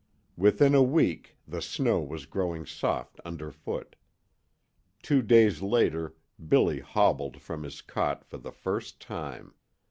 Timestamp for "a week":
0.73-1.37